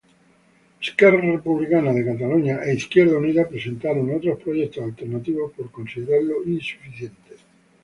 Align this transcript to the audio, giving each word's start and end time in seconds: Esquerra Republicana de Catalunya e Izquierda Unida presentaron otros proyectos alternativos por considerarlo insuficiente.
Esquerra 0.85 1.21
Republicana 1.35 1.89
de 1.95 2.05
Catalunya 2.09 2.55
e 2.65 2.69
Izquierda 2.81 3.19
Unida 3.21 3.47
presentaron 3.51 4.15
otros 4.17 4.39
proyectos 4.43 4.83
alternativos 4.83 5.51
por 5.55 5.67
considerarlo 5.69 6.35
insuficiente. 6.43 7.33